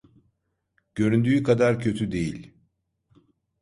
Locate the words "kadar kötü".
1.43-2.11